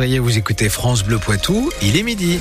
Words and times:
vous 0.00 0.38
écoutez 0.38 0.70
France 0.70 1.04
Bleu 1.04 1.18
Poitou, 1.18 1.70
il 1.82 1.98
est 1.98 2.02
midi. 2.02 2.38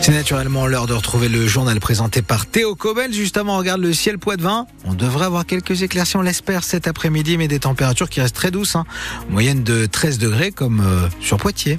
C'est 0.00 0.12
naturellement 0.12 0.66
l'heure 0.66 0.86
de 0.86 0.94
retrouver 0.94 1.28
le 1.28 1.46
journal 1.46 1.78
présenté 1.78 2.22
par 2.22 2.46
Théo 2.46 2.74
Cobel. 2.74 3.12
Justement, 3.12 3.56
on 3.56 3.58
regarde 3.58 3.82
le 3.82 3.92
ciel 3.92 4.18
Poitvin. 4.18 4.66
On 4.86 4.94
devrait 4.94 5.26
avoir 5.26 5.44
quelques 5.44 5.82
éclaircies, 5.82 6.16
on 6.16 6.22
l'espère, 6.22 6.64
cet 6.64 6.88
après-midi, 6.88 7.36
mais 7.36 7.48
des 7.48 7.58
températures 7.58 8.08
qui 8.08 8.22
restent 8.22 8.34
très 8.34 8.50
douces. 8.50 8.76
Hein. 8.76 8.86
Moyenne 9.28 9.62
de 9.62 9.84
13 9.84 10.18
degrés 10.18 10.52
comme 10.52 10.80
euh, 10.80 11.06
sur 11.20 11.36
Poitiers. 11.36 11.78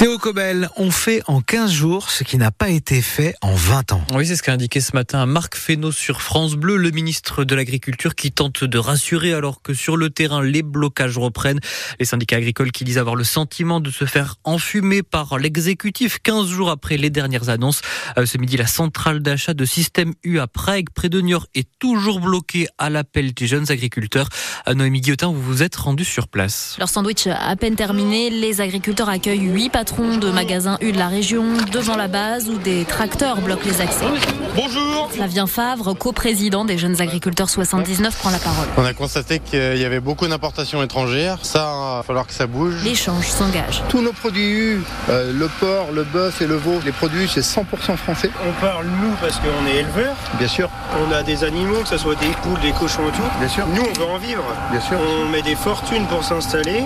Théo 0.00 0.16
Cobel, 0.16 0.70
on 0.78 0.90
fait 0.90 1.20
en 1.26 1.42
15 1.42 1.70
jours 1.70 2.10
ce 2.10 2.24
qui 2.24 2.38
n'a 2.38 2.50
pas 2.50 2.70
été 2.70 3.02
fait 3.02 3.34
en 3.42 3.52
20 3.52 3.92
ans. 3.92 4.00
Oui, 4.14 4.26
c'est 4.26 4.34
ce 4.34 4.42
qu'a 4.42 4.54
indiqué 4.54 4.80
ce 4.80 4.92
matin 4.96 5.26
Marc 5.26 5.54
Fesneau 5.56 5.92
sur 5.92 6.22
France 6.22 6.54
Bleu, 6.54 6.78
le 6.78 6.90
ministre 6.90 7.44
de 7.44 7.54
l'Agriculture 7.54 8.14
qui 8.14 8.32
tente 8.32 8.64
de 8.64 8.78
rassurer 8.78 9.34
alors 9.34 9.60
que 9.60 9.74
sur 9.74 9.98
le 9.98 10.08
terrain, 10.08 10.42
les 10.42 10.62
blocages 10.62 11.18
reprennent. 11.18 11.60
Les 11.98 12.06
syndicats 12.06 12.36
agricoles 12.36 12.72
qui 12.72 12.84
disent 12.84 12.96
avoir 12.96 13.14
le 13.14 13.24
sentiment 13.24 13.78
de 13.78 13.90
se 13.90 14.06
faire 14.06 14.36
enfumer 14.44 15.02
par 15.02 15.36
l'exécutif 15.38 16.16
15 16.22 16.48
jours 16.48 16.70
après 16.70 16.96
les 16.96 17.10
dernières 17.10 17.50
annonces. 17.50 17.82
Euh, 18.16 18.24
ce 18.24 18.38
midi, 18.38 18.56
la 18.56 18.66
centrale 18.66 19.20
d'achat 19.20 19.52
de 19.52 19.66
Système 19.66 20.14
U 20.24 20.38
à 20.38 20.46
Prague, 20.46 20.86
près 20.94 21.10
de 21.10 21.20
Niort, 21.20 21.46
est 21.54 21.68
toujours 21.78 22.20
bloquée 22.20 22.68
à 22.78 22.88
l'appel 22.88 23.34
des 23.34 23.46
jeunes 23.46 23.70
agriculteurs. 23.70 24.30
Euh, 24.66 24.72
Noémie 24.72 25.02
Guillotin, 25.02 25.26
vous 25.26 25.42
vous 25.42 25.62
êtes 25.62 25.76
rendu 25.76 26.06
sur 26.06 26.26
place. 26.26 26.76
Leur 26.78 26.88
sandwich 26.88 27.26
à 27.26 27.54
peine 27.56 27.76
terminé, 27.76 28.30
les 28.30 28.62
agriculteurs 28.62 29.10
accueillent 29.10 29.40
8 29.40 29.68
patrons 29.68 29.89
de 29.98 30.30
magasins 30.30 30.78
U 30.80 30.92
de 30.92 30.98
la 30.98 31.08
région 31.08 31.44
devant 31.72 31.96
la 31.96 32.06
base 32.06 32.48
où 32.48 32.58
des 32.58 32.84
tracteurs 32.84 33.40
bloquent 33.40 33.64
les 33.64 33.80
accès. 33.80 34.06
Bonjour 34.54 35.10
Flavien 35.10 35.46
Favre, 35.46 35.94
coprésident 35.94 36.64
des 36.64 36.78
jeunes 36.78 37.00
agriculteurs 37.00 37.50
79, 37.50 38.16
prend 38.16 38.30
la 38.30 38.38
parole. 38.38 38.66
On 38.76 38.84
a 38.84 38.92
constaté 38.94 39.40
qu'il 39.40 39.76
y 39.76 39.84
avait 39.84 40.00
beaucoup 40.00 40.26
d'importations 40.28 40.82
étrangères. 40.82 41.38
Ça, 41.42 41.72
il 41.74 41.96
va 41.98 42.02
falloir 42.06 42.26
que 42.26 42.32
ça 42.32 42.46
bouge. 42.46 42.74
L'échange 42.84 43.26
s'engage. 43.26 43.82
Tous 43.88 44.00
nos 44.00 44.12
produits 44.12 44.50
U, 44.50 44.82
euh, 45.08 45.32
le 45.32 45.48
porc, 45.48 45.92
le 45.92 46.04
bœuf 46.04 46.40
et 46.40 46.46
le 46.46 46.56
veau, 46.56 46.80
les 46.84 46.92
produits, 46.92 47.28
c'est 47.32 47.40
100% 47.40 47.96
français. 47.96 48.30
On 48.46 48.60
parle 48.60 48.86
nous 48.86 49.14
parce 49.20 49.36
qu'on 49.38 49.66
est 49.66 49.76
éleveurs. 49.76 50.14
Bien 50.38 50.48
sûr. 50.48 50.70
On 50.98 51.12
a 51.12 51.22
des 51.22 51.42
animaux, 51.44 51.80
que 51.82 51.88
ce 51.88 51.98
soit 51.98 52.16
des 52.16 52.30
poules, 52.42 52.60
des 52.60 52.72
cochons 52.72 53.08
et 53.08 53.12
tout. 53.12 53.38
Bien 53.38 53.48
sûr. 53.48 53.66
Nous, 53.68 53.82
on 53.82 53.98
veut 53.98 54.06
en 54.06 54.18
vivre. 54.18 54.44
Bien 54.70 54.80
sûr. 54.80 54.98
On 55.00 55.28
met 55.28 55.42
des 55.42 55.56
fortunes 55.56 56.06
pour 56.06 56.22
s'installer. 56.22 56.84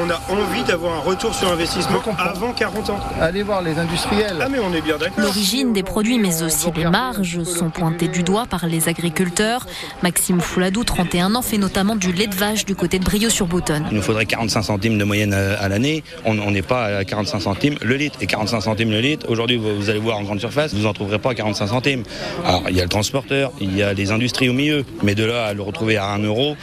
On 0.00 0.10
a 0.10 0.20
envie 0.32 0.62
d'avoir 0.64 0.94
un 0.94 1.00
retour 1.00 1.34
sur 1.34 1.50
investissement 1.50 2.00
avant 2.18 2.35
40 2.56 2.90
ans. 2.90 3.00
Allez 3.20 3.42
voir 3.42 3.62
les 3.62 3.78
industriels. 3.78 4.36
Ah 4.40 4.48
mais 4.50 4.58
on 4.58 4.72
est 4.72 4.80
bien 4.80 4.98
d'accord. 4.98 5.18
L'origine 5.24 5.72
des 5.72 5.82
produits, 5.82 6.18
mais 6.18 6.42
aussi 6.42 6.70
les 6.76 6.84
marges, 6.84 7.42
sont 7.44 7.70
pointées 7.70 8.08
du 8.08 8.22
doigt 8.22 8.46
par 8.46 8.66
les 8.66 8.88
agriculteurs. 8.88 9.66
Maxime 10.02 10.40
Fouladou, 10.40 10.84
31 10.84 11.34
ans, 11.34 11.42
fait 11.42 11.58
notamment 11.58 11.96
du 11.96 12.12
lait 12.12 12.26
de 12.26 12.34
vache 12.34 12.64
du 12.64 12.74
côté 12.74 12.98
de 12.98 13.04
Brio-sur-Boutonne. 13.04 13.86
Il 13.90 13.96
nous 13.96 14.02
faudrait 14.02 14.26
45 14.26 14.62
centimes 14.62 14.98
de 14.98 15.04
moyenne 15.04 15.32
à, 15.32 15.54
à 15.54 15.68
l'année. 15.68 16.04
On 16.24 16.50
n'est 16.50 16.62
pas 16.62 16.98
à 16.98 17.04
45 17.04 17.40
centimes 17.40 17.76
le 17.82 17.96
litre. 17.96 18.18
Et 18.20 18.26
45 18.26 18.60
centimes 18.60 18.90
le 18.90 19.00
litre, 19.00 19.26
aujourd'hui, 19.28 19.56
vous, 19.56 19.74
vous 19.76 19.90
allez 19.90 19.98
voir 19.98 20.18
en 20.18 20.22
grande 20.22 20.40
surface, 20.40 20.74
vous 20.74 20.82
n'en 20.82 20.92
trouverez 20.92 21.18
pas 21.18 21.30
à 21.30 21.34
45 21.34 21.66
centimes. 21.68 22.02
Alors, 22.44 22.64
il 22.68 22.76
y 22.76 22.80
a 22.80 22.82
le 22.82 22.88
transporteur, 22.88 23.52
il 23.60 23.76
y 23.76 23.82
a 23.82 23.92
les 23.92 24.10
industries 24.10 24.48
au 24.48 24.52
milieu. 24.52 24.84
Mais 25.02 25.14
de 25.14 25.24
là 25.24 25.46
à 25.46 25.54
le 25.54 25.62
retrouver 25.62 25.96
à 25.96 26.06
1 26.10 26.18
euro, 26.18 26.56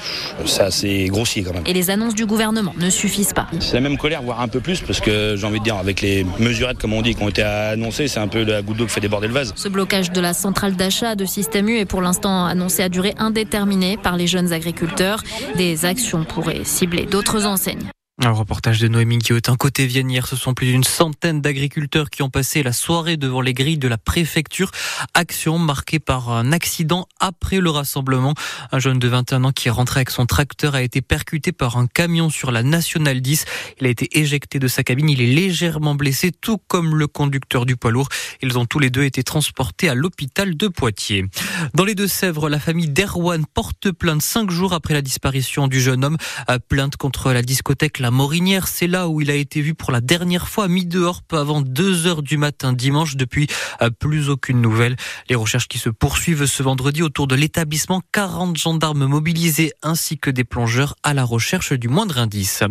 ça, 0.45 0.71
c'est 0.71 1.05
grossier 1.05 1.43
quand 1.43 1.53
même. 1.53 1.63
Et 1.65 1.73
les 1.73 1.89
annonces 1.89 2.15
du 2.15 2.25
gouvernement 2.25 2.73
ne 2.77 2.89
suffisent 2.89 3.33
pas. 3.33 3.47
C'est 3.59 3.73
la 3.73 3.81
même 3.81 3.97
colère, 3.97 4.21
voire 4.21 4.41
un 4.41 4.47
peu 4.47 4.59
plus, 4.59 4.81
parce 4.81 4.99
que 4.99 5.35
j'ai 5.37 5.47
envie 5.47 5.59
de 5.59 5.62
avec 5.71 6.01
les 6.01 6.25
mesurettes, 6.39 6.77
comme 6.77 6.93
on 6.93 7.01
dit, 7.01 7.15
qui 7.15 7.23
ont 7.23 7.29
été 7.29 7.43
annoncées, 7.43 8.07
c'est 8.07 8.19
un 8.19 8.27
peu 8.27 8.43
la 8.43 8.61
goutte 8.61 8.77
d'eau 8.77 8.85
qui 8.85 8.91
fait 8.91 9.01
déborder 9.01 9.27
le 9.27 9.33
vase. 9.33 9.53
Ce 9.55 9.69
blocage 9.69 10.11
de 10.11 10.21
la 10.21 10.33
centrale 10.33 10.75
d'achat 10.75 11.15
de 11.15 11.25
Système 11.25 11.69
U 11.69 11.77
est 11.77 11.85
pour 11.85 12.01
l'instant 12.01 12.45
annoncé 12.45 12.83
à 12.83 12.89
durée 12.89 13.13
indéterminée 13.17 13.97
par 13.97 14.17
les 14.17 14.27
jeunes 14.27 14.53
agriculteurs. 14.53 15.23
Des 15.55 15.85
actions 15.85 16.23
pourraient 16.23 16.63
cibler 16.63 17.05
d'autres 17.05 17.45
enseignes. 17.45 17.89
Un 18.21 18.29
reportage 18.29 18.79
de 18.79 18.87
Noémie 18.87 19.17
Guillotin. 19.17 19.55
Côté 19.55 19.87
Vienne, 19.87 20.11
hier, 20.11 20.27
ce 20.27 20.35
sont 20.35 20.53
plus 20.53 20.67
d'une 20.67 20.83
centaine 20.83 21.41
d'agriculteurs 21.41 22.11
qui 22.11 22.21
ont 22.21 22.29
passé 22.29 22.61
la 22.61 22.71
soirée 22.71 23.17
devant 23.17 23.41
les 23.41 23.55
grilles 23.55 23.79
de 23.79 23.87
la 23.87 23.97
préfecture. 23.97 24.69
Action 25.15 25.57
marquée 25.57 25.97
par 25.97 26.29
un 26.29 26.51
accident 26.51 27.07
après 27.19 27.59
le 27.59 27.71
rassemblement. 27.71 28.35
Un 28.71 28.77
jeune 28.77 28.99
de 28.99 29.07
21 29.07 29.45
ans 29.45 29.51
qui 29.51 29.67
rentré 29.71 30.01
avec 30.01 30.11
son 30.11 30.27
tracteur 30.27 30.75
a 30.75 30.83
été 30.83 31.01
percuté 31.01 31.51
par 31.51 31.77
un 31.77 31.87
camion 31.87 32.29
sur 32.29 32.51
la 32.51 32.61
Nationale 32.61 33.19
10. 33.19 33.45
Il 33.81 33.87
a 33.87 33.89
été 33.89 34.07
éjecté 34.19 34.59
de 34.59 34.67
sa 34.67 34.83
cabine. 34.83 35.09
Il 35.09 35.19
est 35.19 35.33
légèrement 35.33 35.95
blessé, 35.95 36.31
tout 36.31 36.59
comme 36.67 36.95
le 36.95 37.07
conducteur 37.07 37.65
du 37.65 37.77
poids 37.77 37.89
lourd. 37.89 38.09
Ils 38.43 38.59
ont 38.59 38.65
tous 38.65 38.77
les 38.77 38.91
deux 38.91 39.05
été 39.05 39.23
transportés 39.23 39.89
à 39.89 39.95
l'hôpital 39.95 40.55
de 40.55 40.67
Poitiers. 40.67 41.25
Dans 41.73 41.83
les 41.83 41.95
Deux-Sèvres, 41.95 42.47
la 42.47 42.59
famille 42.59 42.89
d'Erwan 42.89 43.43
porte 43.51 43.91
plainte 43.91 44.21
cinq 44.21 44.51
jours 44.51 44.73
après 44.73 44.93
la 44.93 45.01
disparition 45.01 45.67
du 45.67 45.81
jeune 45.81 46.05
homme. 46.05 46.17
Plainte 46.69 46.95
contre 46.95 47.33
la 47.33 47.41
discothèque 47.41 48.03
Morinière. 48.13 48.67
C'est 48.67 48.87
là 48.87 49.09
où 49.09 49.21
il 49.21 49.31
a 49.31 49.35
été 49.35 49.59
vu 49.61 49.73
pour 49.73 49.91
la 49.91 49.99
dernière 49.99 50.47
fois 50.47 50.67
mis 50.67 50.85
dehors 50.85 51.23
peu 51.23 51.37
avant 51.37 51.61
2 51.61 52.05
heures 52.07 52.21
du 52.21 52.37
matin 52.37 52.71
dimanche. 52.71 53.15
Depuis, 53.15 53.47
plus 53.99 54.29
aucune 54.29 54.61
nouvelle. 54.61 54.95
Les 55.29 55.35
recherches 55.35 55.67
qui 55.67 55.79
se 55.79 55.89
poursuivent 55.89 56.45
ce 56.45 56.63
vendredi 56.63 57.01
autour 57.01 57.27
de 57.27 57.35
l'établissement. 57.35 58.01
40 58.11 58.55
gendarmes 58.55 59.05
mobilisés 59.05 59.73
ainsi 59.81 60.17
que 60.17 60.29
des 60.29 60.43
plongeurs 60.43 60.95
à 61.03 61.13
la 61.13 61.23
recherche 61.23 61.73
du 61.73 61.87
moindre 61.89 62.19
indice. 62.19 62.63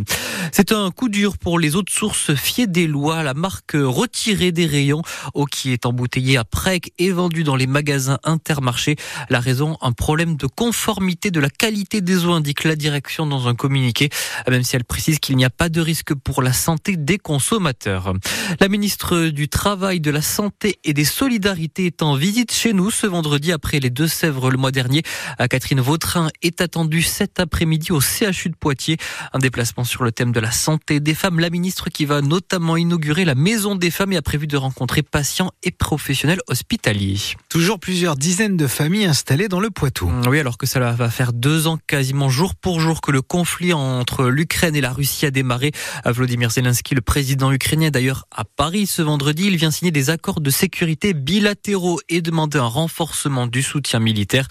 C'est 0.52 0.72
un 0.72 0.90
coup 0.90 1.08
dur 1.08 1.36
pour 1.38 1.58
les 1.58 1.76
autres 1.76 1.92
sources 1.92 2.34
fiées 2.34 2.66
des 2.66 2.86
lois. 2.86 3.22
La 3.22 3.34
marque 3.34 3.72
retirée 3.74 4.52
des 4.52 4.66
rayons, 4.66 5.02
eau 5.34 5.44
qui 5.46 5.72
est 5.72 5.86
embouteillée 5.86 6.36
à 6.36 6.44
Prec 6.44 6.92
et 6.98 7.10
vendue 7.10 7.44
dans 7.44 7.56
les 7.56 7.66
magasins 7.66 8.18
intermarchés. 8.22 8.96
La 9.28 9.40
raison, 9.40 9.76
un 9.80 9.92
problème 9.92 10.36
de 10.36 10.46
conformité 10.46 11.30
de 11.30 11.40
la 11.40 11.50
qualité 11.50 12.00
des 12.00 12.24
eaux, 12.24 12.32
indique 12.32 12.64
la 12.64 12.76
direction 12.76 13.26
dans 13.26 13.48
un 13.48 13.54
communiqué, 13.54 14.08
même 14.48 14.62
si 14.62 14.76
elle 14.76 14.84
précise 14.84 15.18
qu'il 15.22 15.36
n'y 15.36 15.44
a 15.44 15.50
pas 15.50 15.68
de 15.68 15.80
risque 15.80 16.12
pour 16.14 16.42
la 16.42 16.52
santé 16.52 16.96
des 16.98 17.16
consommateurs. 17.16 18.12
La 18.60 18.68
ministre 18.68 19.28
du 19.28 19.48
Travail, 19.48 20.00
de 20.00 20.10
la 20.10 20.20
Santé 20.20 20.78
et 20.84 20.92
des 20.92 21.04
Solidarités 21.04 21.86
est 21.86 22.02
en 22.02 22.16
visite 22.16 22.52
chez 22.52 22.72
nous 22.72 22.90
ce 22.90 23.06
vendredi 23.06 23.52
après 23.52 23.78
les 23.78 23.88
Deux-Sèvres 23.88 24.50
le 24.50 24.58
mois 24.58 24.72
dernier. 24.72 25.02
Catherine 25.48 25.80
Vautrin 25.80 26.28
est 26.42 26.60
attendue 26.60 27.02
cet 27.02 27.38
après-midi 27.38 27.92
au 27.92 28.00
CHU 28.00 28.50
de 28.50 28.56
Poitiers. 28.58 28.96
Un 29.32 29.38
déplacement 29.38 29.84
sur 29.84 30.02
le 30.02 30.10
thème 30.10 30.32
de 30.32 30.40
la 30.40 30.50
santé 30.50 30.98
des 30.98 31.14
femmes. 31.14 31.38
La 31.38 31.50
ministre 31.50 31.88
qui 31.88 32.04
va 32.04 32.20
notamment 32.20 32.76
inaugurer 32.76 33.24
la 33.24 33.36
Maison 33.36 33.76
des 33.76 33.92
femmes 33.92 34.12
et 34.12 34.16
a 34.16 34.22
prévu 34.22 34.48
de 34.48 34.56
rencontrer 34.56 35.02
patients 35.02 35.52
et 35.62 35.70
professionnels 35.70 36.40
hospitaliers. 36.48 37.20
Toujours 37.48 37.78
plusieurs 37.78 38.16
dizaines 38.16 38.56
de 38.56 38.66
familles 38.66 39.04
installées 39.04 39.48
dans 39.48 39.60
le 39.60 39.70
Poitou. 39.70 40.10
Oui, 40.26 40.40
alors 40.40 40.58
que 40.58 40.66
cela 40.66 40.90
va 40.92 41.10
faire 41.10 41.32
deux 41.32 41.68
ans 41.68 41.78
quasiment 41.86 42.28
jour 42.28 42.56
pour 42.56 42.80
jour 42.80 43.00
que 43.00 43.12
le 43.12 43.22
conflit 43.22 43.72
entre 43.72 44.26
l'Ukraine 44.26 44.74
et 44.74 44.80
la 44.80 44.92
Russie 44.92 45.11
a 45.22 45.30
démarré. 45.30 45.72
Vladimir 46.04 46.50
Zelensky, 46.50 46.94
le 46.94 47.00
président 47.00 47.52
ukrainien, 47.52 47.90
d'ailleurs 47.90 48.26
à 48.30 48.44
Paris 48.44 48.86
ce 48.86 49.02
vendredi, 49.02 49.46
il 49.46 49.56
vient 49.56 49.70
signer 49.70 49.92
des 49.92 50.10
accords 50.10 50.40
de 50.40 50.50
sécurité 50.50 51.14
bilatéraux 51.14 52.00
et 52.08 52.22
demander 52.22 52.58
un 52.58 52.66
renforcement 52.66 53.46
du 53.46 53.62
soutien 53.62 54.00
militaire. 54.00 54.48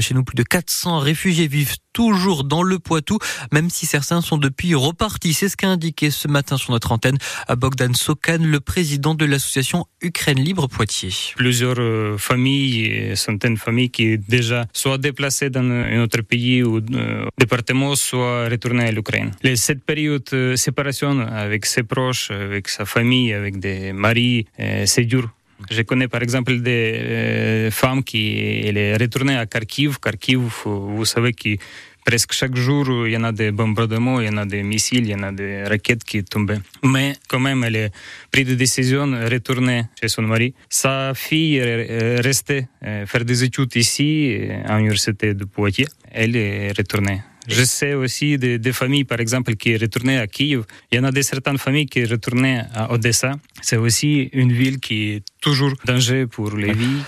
Chez 0.00 0.14
nous, 0.14 0.24
plus 0.24 0.36
de 0.36 0.42
400 0.42 0.98
réfugiés 0.98 1.46
vivent 1.46 1.76
toujours 1.94 2.44
dans 2.44 2.62
le 2.62 2.78
Poitou, 2.78 3.18
même 3.52 3.70
si 3.70 3.86
certains 3.86 4.20
sont 4.20 4.36
depuis 4.36 4.74
repartis. 4.74 5.32
C'est 5.32 5.48
ce 5.48 5.56
qu'a 5.56 5.68
indiqué 5.68 6.10
ce 6.10 6.28
matin 6.28 6.58
sur 6.58 6.72
notre 6.72 6.92
antenne 6.92 7.16
à 7.48 7.56
Bogdan 7.56 7.94
Sokan, 7.94 8.40
le 8.42 8.60
président 8.60 9.14
de 9.14 9.24
l'association 9.24 9.86
Ukraine 10.02 10.40
Libre 10.40 10.66
Poitiers. 10.68 11.14
Plusieurs 11.36 12.20
familles, 12.20 13.16
centaines 13.16 13.54
de 13.54 13.58
familles 13.58 13.90
qui 13.90 14.18
déjà 14.18 14.66
soit 14.72 14.98
déplacées 14.98 15.48
dans 15.48 15.64
un 15.64 16.02
autre 16.02 16.20
pays 16.20 16.62
ou 16.62 16.78
euh, 16.78 17.26
département, 17.38 17.94
soit 17.94 18.48
retournées 18.48 18.88
à 18.88 18.92
l'Ukraine. 18.92 19.30
Cette 19.54 19.84
période 19.84 20.24
de 20.32 20.56
séparation 20.56 21.20
avec 21.20 21.64
ses 21.64 21.84
proches, 21.84 22.30
avec 22.30 22.68
sa 22.68 22.84
famille, 22.84 23.32
avec 23.32 23.60
des 23.60 23.92
maris, 23.92 24.46
c'est 24.84 25.04
dur. 25.04 25.30
Je 25.70 25.82
connais 25.82 26.08
par 26.08 26.22
exemple 26.22 26.60
des 26.60 27.00
euh, 27.00 27.70
femmes 27.70 28.02
qui 28.02 28.22
elle 28.64 28.76
est 28.76 28.96
retournée 28.96 29.36
à 29.36 29.46
Kharkiv. 29.46 29.98
Kharkiv, 29.98 30.40
vous 30.64 31.04
savez 31.04 31.32
que 31.32 31.56
presque 32.04 32.32
chaque 32.32 32.56
jour, 32.56 33.06
il 33.06 33.12
y 33.12 33.16
a 33.16 33.32
des 33.32 33.50
bombardements, 33.50 34.20
il 34.20 34.32
y 34.32 34.38
a 34.38 34.44
des 34.44 34.62
missiles, 34.62 35.06
il 35.08 35.10
y 35.10 35.24
a 35.24 35.32
des 35.32 35.64
raquettes 35.64 36.04
qui 36.04 36.22
tombent. 36.22 36.60
Mais 36.82 37.14
quand 37.28 37.40
même, 37.40 37.64
elle 37.64 37.76
a 37.76 37.88
pris 38.30 38.44
des 38.44 38.56
décisions 38.56 39.10
retourner 39.30 39.84
chez 40.00 40.08
son 40.08 40.22
mari. 40.22 40.54
Sa 40.68 41.14
fille 41.14 41.56
est 41.56 42.20
restée 42.20 42.66
faire 43.06 43.24
des 43.24 43.44
études 43.44 43.74
ici, 43.76 44.48
à 44.66 44.76
l'université 44.76 45.34
de 45.34 45.44
Poitiers. 45.44 45.88
Elle 46.10 46.36
est 46.36 46.76
retournée. 46.76 47.22
Je 47.46 47.62
sais 47.62 47.92
aussi 47.92 48.38
des, 48.38 48.58
des, 48.58 48.72
familles, 48.72 49.04
par 49.04 49.20
exemple, 49.20 49.54
qui 49.56 49.76
retournaient 49.76 50.18
à 50.18 50.26
Kiev. 50.26 50.64
Il 50.90 50.96
y 50.96 50.98
en 50.98 51.04
a 51.04 51.12
des 51.12 51.22
certaines 51.22 51.58
familles 51.58 51.86
qui 51.86 52.02
retournaient 52.04 52.62
à 52.72 52.90
Odessa. 52.90 53.32
C'est 53.60 53.76
aussi 53.76 54.30
une 54.32 54.52
ville 54.52 54.80
qui 54.80 55.10
est 55.12 55.22
toujours 55.44 55.72
danger 55.84 56.26
pour 56.26 56.56
les 56.56 56.72
vies. 56.72 57.02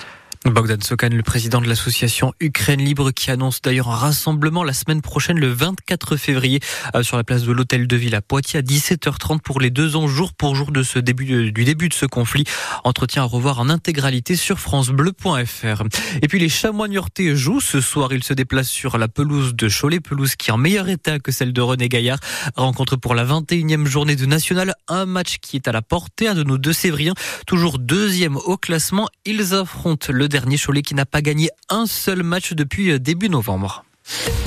Bogdan 0.51 0.81
Sokan, 0.81 1.09
le 1.11 1.23
président 1.23 1.61
de 1.61 1.69
l'association 1.69 2.33
Ukraine 2.41 2.81
Libre, 2.81 3.11
qui 3.11 3.31
annonce 3.31 3.61
d'ailleurs 3.63 3.89
un 3.89 3.97
rassemblement 3.97 4.63
la 4.63 4.73
semaine 4.73 5.03
prochaine, 5.03 5.39
le 5.41 5.49
24 5.49 6.17
février, 6.17 6.61
euh, 6.95 7.03
sur 7.03 7.17
la 7.17 7.25
place 7.25 7.43
de 7.43 7.53
l'Hôtel 7.53 7.87
de 7.89 7.97
Ville 7.97 8.15
à 8.15 8.23
Poitiers 8.23 8.61
à 8.61 8.63
17h30 8.63 9.41
pour 9.41 9.61
les 9.61 9.71
deux 9.71 9.97
ans, 9.97 10.07
jour 10.07 10.33
pour 10.35 10.55
jour 10.55 10.71
de 10.71 10.83
ce 10.83 10.99
début, 10.99 11.51
du 11.51 11.65
début 11.65 11.89
de 11.89 11.95
ce 11.95 12.07
conflit. 12.07 12.45
Entretien 12.85 13.23
à 13.23 13.25
revoir 13.25 13.59
en 13.59 13.69
intégralité 13.69 14.37
sur 14.37 14.61
francebleu.fr. 14.61 15.83
Et 16.23 16.29
puis 16.29 16.39
les 16.39 16.49
chamois 16.49 16.87
niortais 16.87 17.35
jouent 17.35 17.61
ce 17.61 17.81
soir. 17.81 18.13
Ils 18.13 18.25
se 18.25 18.33
déplacent 18.33 18.69
sur 18.69 18.99
la 18.99 19.09
pelouse 19.09 19.55
de 19.55 19.69
Cholet, 19.69 20.01
pelouse 20.01 20.37
qui 20.37 20.51
est 20.51 20.53
en 20.53 20.59
meilleur 20.59 20.89
état 20.89 21.19
que 21.19 21.33
celle 21.33 21.53
de 21.53 21.61
René 21.61 21.89
Gaillard. 21.89 22.21
Rencontre 22.55 22.97
pour 22.97 23.15
la 23.15 23.25
21e 23.25 23.87
journée 23.87 24.17
de 24.17 24.27
National, 24.27 24.75
un 24.89 25.07
match 25.07 25.39
qui 25.41 25.57
est 25.57 25.67
à 25.67 25.73
la 25.73 25.83
portée, 25.83 26.33
de 26.35 26.45
nos 26.45 26.59
deux 26.59 26.73
Sévriens, 26.73 27.15
toujours 27.47 27.79
deuxième 27.79 28.37
au 28.37 28.57
classement. 28.57 29.09
Ils 29.25 29.55
affrontent 29.55 30.13
le 30.13 30.29
Cholet 30.57 30.83
qui 30.83 30.95
n'a 30.95 31.07
pas 31.07 31.23
gagné 31.23 31.51
un 31.69 31.87
seul 31.87 32.23
match 32.23 32.53
depuis 32.53 32.91
euh, 32.91 32.99
début 32.99 33.29
novembre. 33.29 33.85